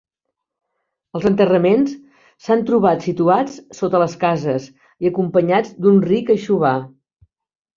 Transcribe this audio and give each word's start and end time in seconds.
Els 1.17 1.25
enterraments 1.29 1.91
s'han 2.45 2.63
trobat 2.71 3.05
situats 3.09 3.59
sota 3.81 4.01
les 4.05 4.17
cases 4.27 4.67
i 5.05 5.11
acompanyats 5.13 5.77
d'un 5.85 6.01
ric 6.09 6.33
aixovar. 6.39 6.75